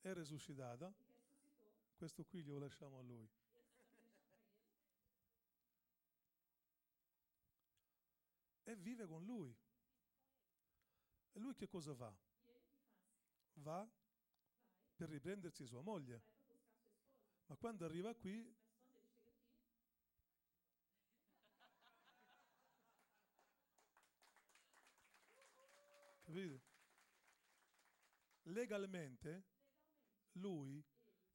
[0.00, 0.92] è risuscitata.
[1.96, 3.28] Questo qui glielo lasciamo a lui.
[8.64, 9.54] E vive con lui.
[11.32, 12.10] E lui che cosa fa?
[12.12, 13.49] E ele que faz?
[13.62, 13.88] Va
[14.94, 16.22] per riprendersi sua moglie.
[17.46, 18.54] Ma quando arriva qui,
[26.24, 26.68] capite?
[28.44, 29.44] Legalmente
[30.32, 30.82] lui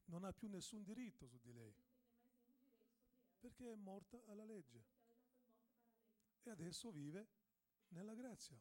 [0.06, 1.74] non ha più nessun diritto su di lei
[3.38, 4.84] perché è morta alla legge
[6.42, 7.28] e adesso vive
[7.88, 8.60] nella grazia.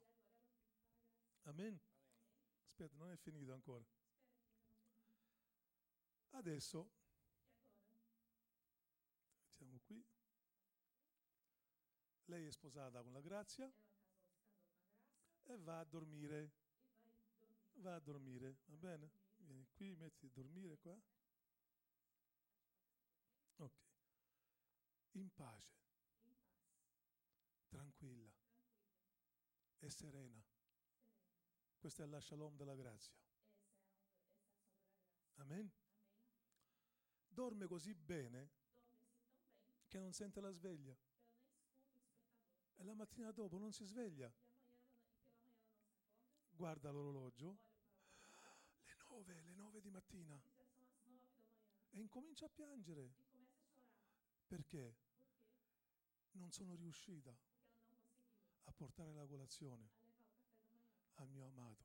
[1.44, 1.80] Amen.
[2.78, 3.86] Aspetta, non è finito ancora.
[6.32, 6.92] Adesso,
[9.54, 10.06] siamo qui.
[12.26, 13.72] Lei è sposata con la grazia
[15.44, 16.52] e va a dormire.
[17.76, 19.10] Va a dormire, va bene?
[19.38, 21.02] Vieni qui, metti a dormire qua.
[23.56, 23.80] Ok.
[25.12, 25.78] In pace,
[27.70, 28.34] tranquilla
[29.80, 30.45] e serena.
[31.86, 33.14] Questa è la shalom della grazia.
[35.36, 35.72] Amen.
[37.28, 38.50] Dorme così bene
[39.88, 40.98] che non sente la sveglia.
[42.74, 44.34] E la mattina dopo non si sveglia.
[46.50, 47.56] Guarda l'orologio.
[48.86, 50.42] Le nove, le nove di mattina.
[51.92, 53.14] e incomincia a piangere.
[54.48, 54.96] Perché
[56.32, 57.30] non sono riuscita
[58.64, 61.84] a portare la colazione a levar o café da manhã al mio amato.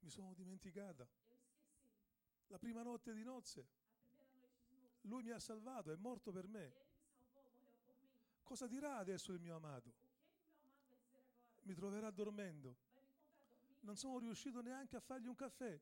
[0.00, 1.06] Mi sono dimenticata.
[2.48, 3.66] La prima notte di nozze.
[5.02, 6.74] Lui mi ha salvato, è morto per me.
[8.42, 9.92] Cosa dirà adesso il mio amato?
[11.62, 12.76] Mi troverà dormendo.
[13.80, 15.80] Non sono riuscito neanche a fargli un caffè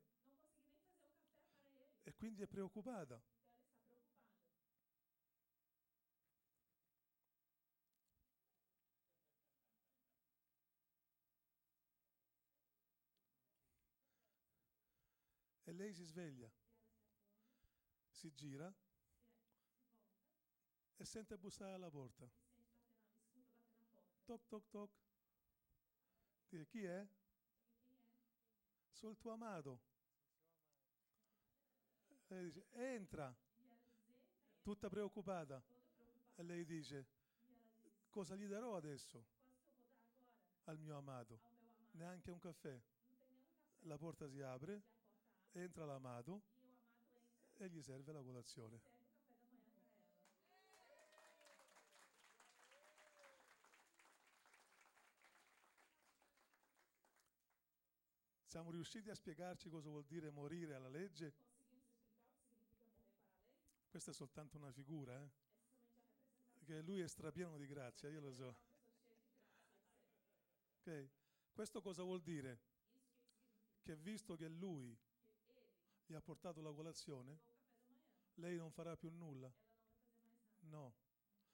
[2.03, 3.21] e quindi è preoccupata.
[15.87, 16.51] Lei si sveglia,
[18.09, 18.73] si gira
[20.97, 22.29] e sente bussare alla porta.
[24.25, 24.91] Toc toc toc.
[26.49, 27.07] Dice, chi è?
[28.99, 29.79] Il tuo amato.
[32.27, 33.33] Lei dice, entra,
[34.61, 35.63] tutta preoccupata.
[36.35, 37.05] E lei dice,
[38.09, 39.23] cosa gli darò adesso
[40.65, 41.39] al mio amato?
[41.91, 42.77] Neanche un caffè.
[43.83, 44.85] La porta si apre, Se a porta abre
[45.61, 46.57] entra l'amato e
[47.57, 48.79] e gli serve la colazione.
[58.43, 61.33] Siamo riusciti a spiegarci cosa vuol dire morire alla legge?
[63.89, 65.29] Questa è soltanto una figura, eh?
[66.53, 68.65] Perché lui è strapieno di grazia, io lo so.
[70.87, 71.05] É uma pessoa cheia di grazia, eu sei.
[71.05, 71.53] Ok?
[71.53, 72.59] Questo cosa vuol dire?
[73.81, 74.97] Che visto che lui
[76.07, 77.37] Gli ha portato la colazione?
[78.35, 79.51] Lei non farà più nulla?
[80.61, 80.93] No,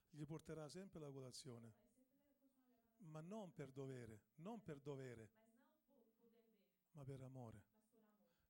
[0.10, 1.74] gli porterà sempre la colazione,
[3.10, 5.30] ma non per dovere, non per dovere,
[6.94, 7.62] ma per amore.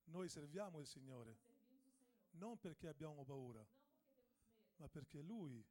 [0.06, 1.51] Noi serviamo il Signore
[2.34, 3.66] non perché abbiamo paura,
[4.78, 5.64] ma perché Lui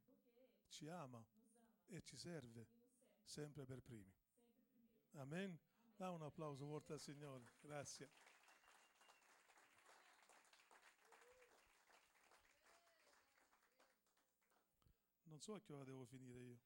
[0.67, 1.23] ci ama
[1.87, 2.67] e ci serve
[3.23, 4.11] sempre per primi.
[5.13, 5.57] Amen.
[5.95, 7.53] Da un applauso forte al Signore.
[7.61, 8.22] Grazie.
[15.43, 16.57] So a che ora devo finire io.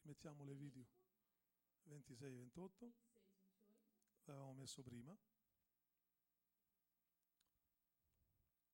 [0.00, 0.88] Rimettiamo Levitico
[1.84, 1.88] 26-28.
[1.88, 2.92] 26, 28.
[4.24, 5.14] L'avevamo messo prima.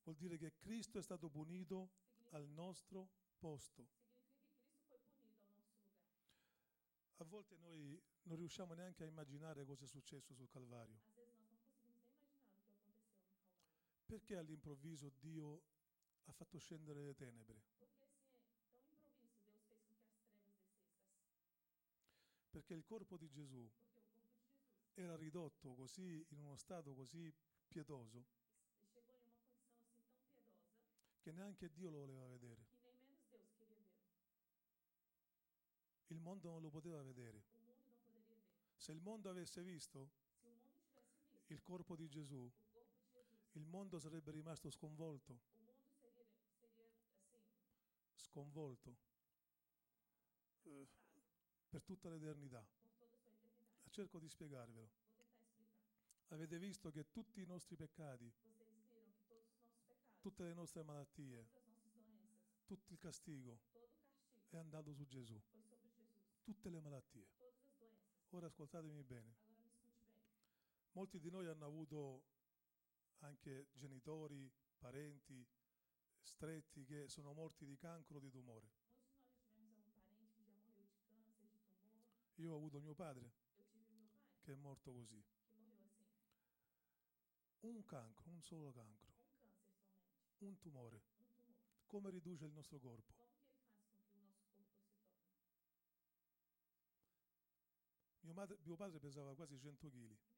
[0.04, 1.90] Vuol dire che Cristo è stato punito
[2.32, 3.08] al nostro
[3.38, 3.88] posto.
[7.16, 11.00] A volte noi non riusciamo neanche a immaginare cosa è successo sul Calvario.
[14.06, 15.78] Perché all'improvviso Dio
[16.30, 17.62] ha fatto scendere le tenebre?
[22.52, 23.68] Perché il corpo di Gesù
[24.94, 27.34] era ridotto così in uno stato così
[27.68, 28.38] pietoso
[31.22, 32.78] che neanche Dio lo voleva vedere.
[36.08, 37.44] Il mondo non lo poteva vedere.
[38.76, 40.10] Se il mondo avesse visto
[41.48, 42.50] il corpo di Gesù,
[43.54, 45.59] il mondo sarebbe rimasto sconvolto,
[48.30, 48.96] sconvolto
[50.64, 50.88] eh,
[51.68, 52.60] per tutta l'eternità.
[52.60, 53.90] eternidade.
[53.90, 54.90] Cerco di spiegarvelo.
[56.28, 58.32] Avete visto che tutti i nostri peccati,
[60.20, 61.50] tutte le nostre malattie,
[62.66, 63.60] tutto il castigo
[64.50, 65.42] è andato su Gesù.
[66.44, 67.28] Tutte le malattie.
[68.30, 69.36] Ora ascoltatemi bene.
[70.92, 72.24] Molti di noi hanno avuto
[73.20, 75.46] anche genitori, parenti
[76.30, 78.70] stretti che sono morti di cancro o di tumore.
[79.52, 79.90] Tumor.
[82.36, 83.32] Io ho avuto mio padre
[84.42, 85.22] che è morto così.
[87.62, 89.12] Un cancro, un solo cancro,
[90.40, 90.96] un tumore.
[90.96, 91.02] Um tumor.
[91.88, 93.18] Come riduce il nostro corpo?
[98.22, 99.96] Mio, madre- mio padre pesava quasi 100 kg.
[99.96, 100.38] Meu pai pesava quase 100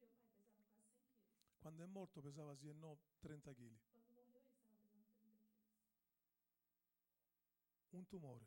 [1.58, 3.91] Quando è morto pesava sì e no 30 kg.
[8.02, 8.34] Un tumore.
[8.34, 8.46] Um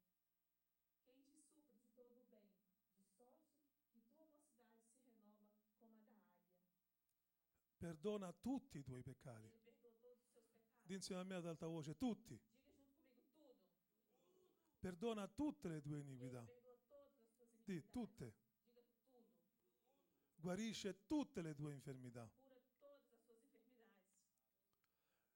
[1.07, 2.49] quem te supre de todo o bem,
[2.97, 3.51] de sorte
[3.93, 5.49] que tua mocidade se renova
[5.81, 6.57] como a da águia.
[7.87, 9.49] Perdona tutti i tuoi peccati.
[10.83, 12.37] Di insieme a me ad alta voce, tutti.
[14.81, 16.45] Perdona tutte le tue iniquità.
[17.65, 18.35] Di tutte.
[20.35, 22.29] Guarisce tutte le tue infermità.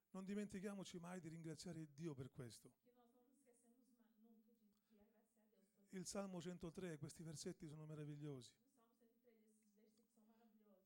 [0.09, 2.69] Non dimentichiamoci mai di ringraziare Dio per questo.
[5.91, 8.51] Il Salmo 103, questi versetti sono meravigliosi.
[8.51, 8.63] No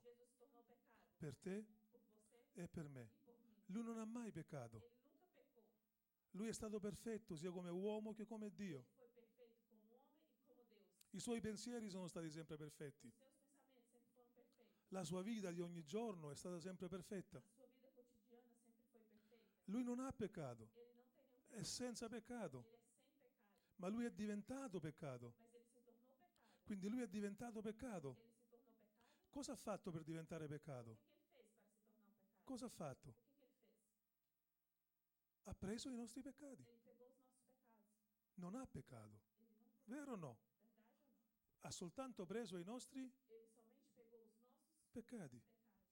[1.17, 1.65] per te
[2.53, 3.11] e per me.
[3.67, 4.97] Lui non ha mai peccato.
[6.33, 8.85] Lui è stato perfetto sia come uomo che come Dio.
[11.19, 13.13] I suoi pensieri sono stati sempre perfetti.
[14.91, 17.43] La sua vita di ogni giorno è stata sempre perfetta.
[19.65, 20.71] Lui non ha peccato,
[21.49, 22.65] è senza peccato,
[23.79, 25.35] ma lui è diventato peccato.
[26.63, 28.17] Quindi lui è diventato peccato.
[29.29, 30.99] Cosa ha fatto per diventare peccato?
[32.45, 33.15] Cosa ha fatto?
[35.43, 36.65] Ha preso i nostri peccati.
[38.35, 39.19] Non ha peccato.
[39.87, 40.48] Vero o no?
[41.61, 43.11] Ha soltanto preso i nostri
[44.91, 45.41] peccati.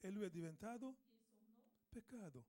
[0.00, 0.96] E lui è diventato
[1.88, 2.44] peccato.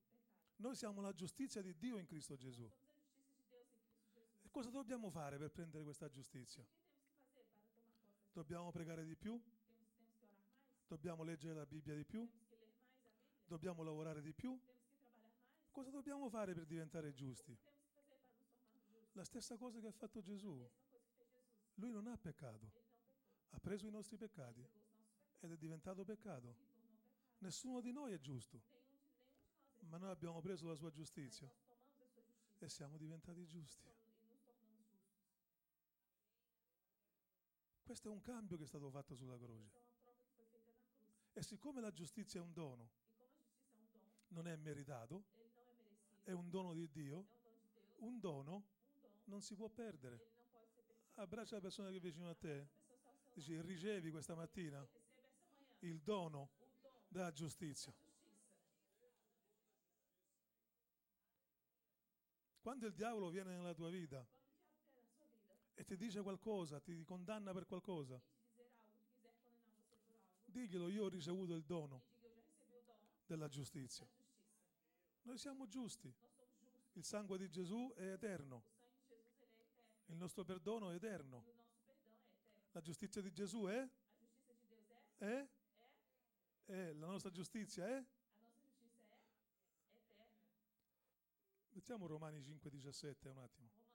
[0.56, 2.70] Noi siamo la giustizia di Dio in Cristo Gesù.
[4.42, 6.66] E cosa dobbiamo fare per prendere questa giustizia?
[8.32, 9.40] Dobbiamo pregare di più?
[10.86, 12.28] Dobbiamo leggere la Bibbia di più?
[13.46, 14.58] Dobbiamo lavorare di più?
[15.70, 17.56] Cosa dobbiamo fare per diventare giusti?
[19.12, 20.68] La stessa cosa che ha fatto Gesù.
[21.74, 22.87] Lui non ha peccato.
[23.50, 24.66] Ha preso i nostri peccati
[25.40, 26.56] ed è diventato peccato.
[27.38, 28.60] Nessuno di noi è giusto,
[29.88, 31.50] ma noi abbiamo preso la sua giustizia
[32.58, 33.86] e siamo diventati giusti.
[37.82, 39.86] Questo è un cambio che è stato fatto sulla croce.
[41.32, 42.90] E siccome la giustizia è un dono,
[44.28, 45.24] non è meritato,
[46.24, 47.26] è un dono di Dio,
[47.98, 48.76] un dono
[49.24, 50.36] non si può perdere.
[51.14, 52.68] Abbraccia la persona che è vicino a te,
[53.38, 54.84] dici ricevi questa mattina
[55.80, 56.50] il dono
[57.06, 57.94] della giustizia.
[62.60, 64.26] Quando il diavolo viene nella tua vita
[65.72, 68.20] e ti dice qualcosa, ti condanna per qualcosa,
[70.44, 72.02] diglielo io ho ricevuto il dono
[73.24, 74.06] della giustizia.
[75.22, 76.12] Noi siamo giusti.
[76.94, 78.64] Il sangue di Gesù è eterno.
[80.06, 81.44] Il nostro perdono è eterno.
[81.44, 82.64] E o nosso perdão é eterno.
[82.78, 83.76] La giustizia di Gesù è?
[83.76, 83.88] A
[84.20, 85.18] justiça de Deus é?
[85.18, 85.48] È?
[86.62, 86.90] É?
[86.90, 86.92] È?
[86.92, 87.90] La nostra giustizia è?
[87.90, 89.26] A nossa justiça é?
[89.98, 90.24] Eterna.
[91.72, 93.87] Mettiamo Romani 5,17 un attimo.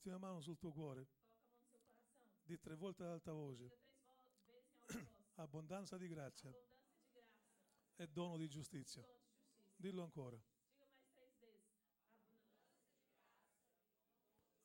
[0.00, 1.06] Metti una mano sul tuo cuore,
[2.42, 3.70] di tre volte ad alta voce,
[5.34, 6.50] abbondanza di grazia
[7.96, 9.04] e dono di giustizia.
[9.76, 10.40] Dillo ancora,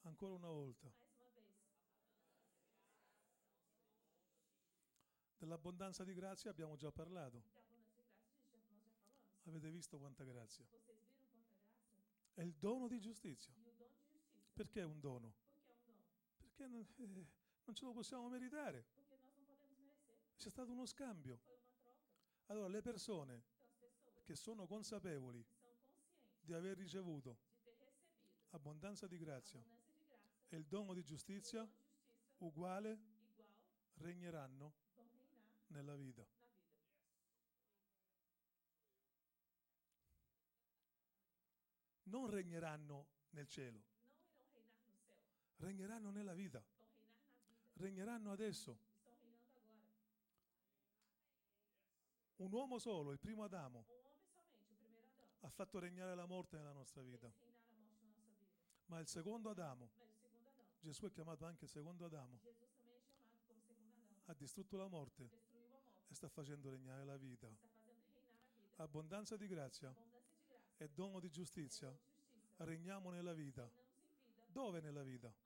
[0.04, 0.90] ancora una volta.
[5.38, 7.44] Dell'abbondanza di grazia abbiamo già parlato.
[9.44, 10.66] Avete visto quanta grazia?
[12.36, 13.52] È il dono di giustizia.
[13.52, 14.45] E o dom de justiça.
[14.56, 15.34] Perché è un dono?
[16.40, 17.26] Perché non, eh,
[17.66, 18.86] non ce lo possiamo meritare.
[20.38, 21.38] C'è stato uno scambio.
[22.46, 23.44] Allora le persone
[24.24, 25.46] che sono consapevoli
[26.40, 27.38] di aver ricevuto
[28.52, 29.62] abbondanza di grazia.
[30.48, 31.70] E il dono di giustizia
[32.38, 33.00] uguale
[33.96, 34.74] regneranno
[35.68, 36.26] nella vita.
[42.04, 43.84] Non regneranno nel cielo, Não irão reinar no céu,
[45.58, 46.64] regneranno nella vita,
[47.74, 48.78] regneranno adesso.
[52.38, 53.86] Un uomo solo, il primo Adamo,
[55.42, 57.32] ha fatto regnare la morte nella nostra vita,
[58.88, 59.90] ma il secondo Adamo,
[60.82, 62.40] Gesù è chiamato anche secondo Adamo,
[64.26, 65.30] ha distrutto la morte
[66.08, 67.48] e sta facendo regnare la vita.
[68.78, 69.96] Abbondanza di grazia
[70.78, 71.96] e dono di giustizia,
[72.58, 73.70] regniamo nella vita.
[74.48, 75.45] Dove nella vita?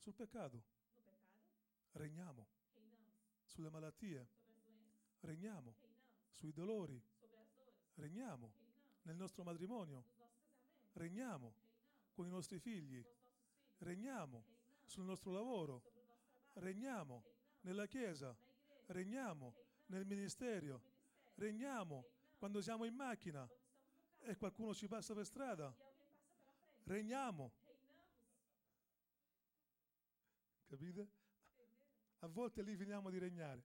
[0.00, 0.64] Sul peccato.
[1.92, 2.46] Regniamo.
[3.44, 4.26] Sulle malattie.
[5.20, 5.74] Regniamo.
[6.30, 6.98] Sui dolori.
[7.96, 8.52] Regniamo.
[9.02, 10.04] Nel nostro matrimonio.
[10.94, 11.54] Regniamo.
[12.12, 13.04] Con i nostri figli.
[13.78, 14.44] Regniamo.
[14.86, 15.82] Sul nostro lavoro.
[16.54, 17.24] Regniamo.
[17.60, 18.34] Nella chiesa.
[18.86, 19.54] Regniamo.
[19.86, 20.18] Nel ministero.
[20.40, 20.82] Ministério?
[21.34, 22.06] Regniamo.
[22.38, 23.46] Quando siamo in macchina
[24.20, 25.74] e qualcuno ci passa per strada.
[26.84, 27.59] Regniamo.
[30.70, 31.10] Capite?
[32.20, 33.64] A volte lì finiamo di regnare,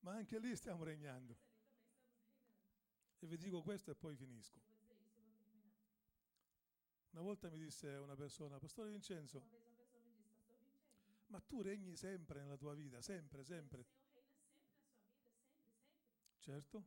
[0.00, 1.34] ma anche lì stiamo regnando.
[3.20, 4.60] E vi dico questo e poi finisco.
[7.12, 9.42] Una volta mi disse una persona, Pastore Vincenzo,
[11.28, 13.86] ma tu regni sempre nella tua vita, sempre, sempre.
[16.40, 16.84] Certo,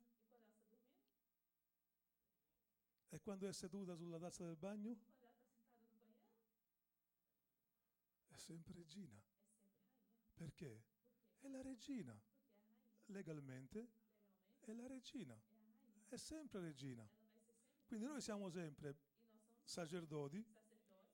[3.09, 4.97] E quando è seduta sulla tazza del bagno?
[8.29, 9.21] È sempre regina.
[10.35, 10.83] Perché?
[11.41, 12.19] È la regina.
[13.07, 13.89] Legalmente
[14.61, 15.39] è la regina.
[16.09, 17.07] È sempre regina.
[17.87, 18.97] Quindi noi siamo sempre
[19.63, 20.43] sacerdoti,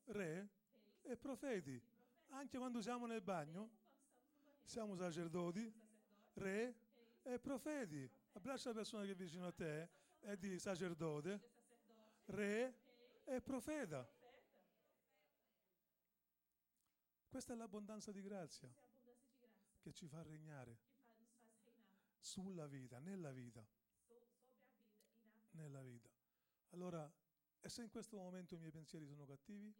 [0.07, 0.49] re
[1.03, 1.83] e profeti.
[2.29, 3.71] Anche quando siamo nel bagno
[4.63, 5.73] siamo sacerdoti,
[6.39, 6.75] re
[7.23, 8.11] e profeti.
[8.33, 9.89] Abbraccia la persona che è vicino a te
[10.21, 11.41] e di sacerdote,
[12.27, 12.75] re
[13.25, 14.09] e profeta.
[17.29, 18.73] Questa è l'abbondanza di grazia
[19.81, 20.79] che ci fa regnare
[22.19, 23.65] sulla vita, nella vita,
[25.53, 26.09] nella vita.
[26.71, 27.11] Allora,
[27.61, 29.75] e se in questo momento i miei pensieri sono cattivi?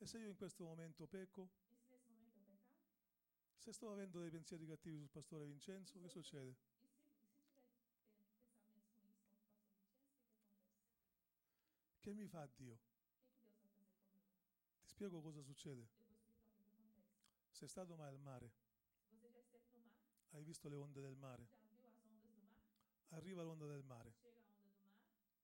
[0.00, 1.48] E se io in questo momento pecco?
[1.48, 3.47] E se nesse momento eu pecar?
[3.58, 6.56] Se sto avendo dei pensieri cattivi sul pastore Vincenzo, che succede?
[12.00, 12.78] Che mi fa Dio?
[14.80, 15.86] Ti spiego cosa succede.
[17.50, 18.52] Sei stato mai al mare,
[20.30, 21.48] hai visto le onde del mare,
[23.08, 24.14] arriva l'onda del mare,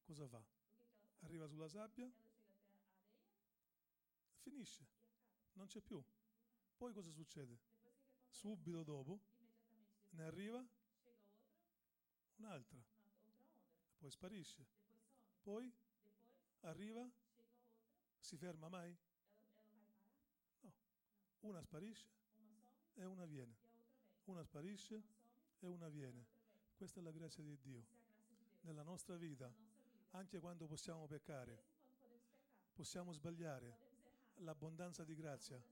[0.05, 0.43] cosa fa?
[1.23, 2.09] Arriva sulla sabbia,
[4.39, 4.87] finisce,
[5.55, 6.03] non c'è più.
[6.77, 7.74] Poi cosa succede?
[8.35, 9.21] Subito dopo
[10.11, 10.63] ne arriva
[12.37, 12.83] un'altra,
[13.99, 14.67] poi sparisce.
[15.41, 15.73] Poi
[16.63, 17.09] arriva,
[18.19, 18.95] si ferma mai?
[20.61, 20.75] parar?
[21.41, 22.07] Una sparisce
[22.95, 23.55] e una viene.
[24.25, 25.03] Una sparisce
[25.61, 26.27] e una viene.
[26.77, 27.87] Questa è la grazia di Dio.
[28.63, 29.51] Nella nostra vita,
[30.11, 31.63] anche quando possiamo peccare,
[32.73, 33.79] possiamo sbagliare,
[34.39, 35.63] l'abbondanza di grazia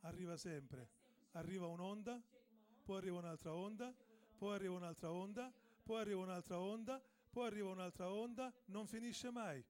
[0.00, 0.99] arriva sempre.
[1.32, 2.20] Arriva un'onda,
[2.82, 3.94] poi arriva un'altra onda,
[4.36, 5.52] poi arriva un'altra onda,
[5.82, 9.64] poi arriva un'altra onda, poi arriva un'altra onda, non finisce mai.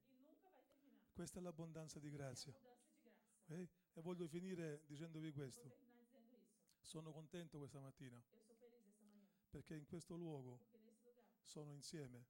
[1.12, 2.54] Questa è l'abbondanza di grazia.
[3.46, 5.70] E voglio finire dicendovi questo.
[6.80, 8.22] Sono contento questa mattina
[9.50, 10.60] perché in questo luogo
[11.42, 12.24] sono insieme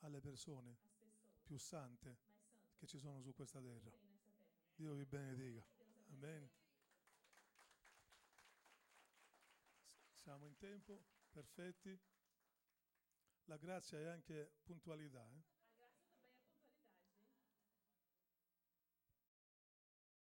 [0.00, 0.76] alle persone
[1.44, 2.18] più sante
[2.76, 3.98] che ci sono su questa que terra.
[4.74, 5.64] Dio vi benedica.
[6.12, 6.63] Amen.
[10.24, 12.00] Siamo in tempo, perfetti.
[13.44, 15.20] La grazia è anche puntualità.
[15.20, 15.53] eh?